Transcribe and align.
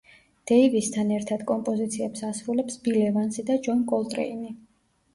დეივისთან 0.51 1.11
ერთად 1.17 1.43
კომპოზიციებს 1.53 2.25
ასრულებს 2.31 2.83
ბილ 2.89 3.01
ევანსი 3.13 3.49
და 3.53 3.63
ჯონ 3.71 3.89
კოლტრეინი. 3.97 4.61